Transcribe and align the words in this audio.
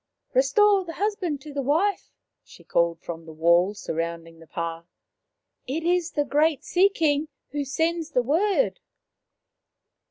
"Restore 0.33 0.83
the 0.83 0.93
husband 0.93 1.41
to 1.41 1.53
the 1.53 1.61
wife," 1.61 2.09
she 2.43 2.63
called 2.63 2.99
from 3.01 3.23
the 3.27 3.31
wall 3.31 3.75
surrounding 3.75 4.39
the 4.39 4.47
pah." 4.47 4.81
It 5.67 5.83
is 5.83 6.13
the 6.13 6.25
great 6.25 6.63
Sea 6.63 6.89
king 6.89 7.27
who 7.51 7.63
sends 7.63 8.09
the 8.09 8.23
word." 8.23 8.79